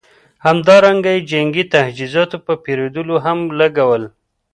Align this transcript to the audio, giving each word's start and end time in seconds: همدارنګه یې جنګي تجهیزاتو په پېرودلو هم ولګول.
همدارنګه 0.45 1.11
یې 1.15 1.25
جنګي 1.31 1.63
تجهیزاتو 1.73 2.37
په 2.45 2.53
پېرودلو 2.63 3.15
هم 3.25 3.37
ولګول. 3.49 4.03